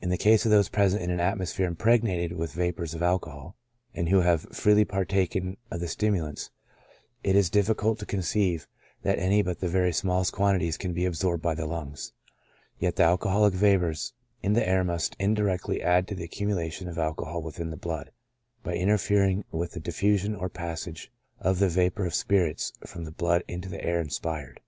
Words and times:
In 0.00 0.08
the 0.10 0.16
case 0.16 0.44
of 0.44 0.52
those 0.52 0.68
present 0.68 1.02
in 1.02 1.10
an 1.10 1.18
atmosphere 1.18 1.66
impregnated 1.66 2.34
with 2.38 2.54
the 2.54 2.64
va 2.64 2.72
pors 2.72 2.94
of 2.94 3.02
alcohol, 3.02 3.56
and 3.92 4.08
who 4.08 4.20
have 4.20 4.42
freely 4.52 4.84
partaken 4.84 5.56
of 5.68 5.80
the 5.80 5.88
stim 5.88 6.14
ulants, 6.14 6.50
it 7.24 7.34
is 7.34 7.50
difficult 7.50 7.98
to 7.98 8.06
conceive 8.06 8.68
that 9.02 9.18
any 9.18 9.42
but 9.42 9.58
the 9.58 9.66
very 9.66 9.92
smallest 9.92 10.32
quantities 10.32 10.76
can 10.76 10.92
be 10.92 11.04
absorbed 11.04 11.42
by 11.42 11.56
the 11.56 11.66
lungs; 11.66 12.12
yet 12.78 12.94
the 12.94 13.02
alcoholic 13.02 13.52
vapors 13.52 14.12
in 14.44 14.52
the 14.52 14.64
air 14.64 14.84
must 14.84 15.16
indirectly 15.18 15.82
add 15.82 16.06
to 16.06 16.14
the 16.14 16.28
accu 16.28 16.46
mulation 16.46 16.88
of 16.88 16.96
alcohol 16.96 17.42
within 17.42 17.70
the 17.70 17.76
blood, 17.76 18.12
by 18.62 18.74
interfering 18.76 19.44
with 19.50 19.72
the 19.72 19.80
diffusion 19.80 20.36
or 20.36 20.48
passage 20.48 21.10
of 21.40 21.58
the 21.58 21.68
vapor 21.68 22.06
of 22.06 22.14
spirits 22.14 22.72
from 22.86 23.02
the 23.02 23.10
blood 23.10 23.42
into 23.48 23.68
the 23.68 23.82
air 23.84 24.00
inspired. 24.00 24.60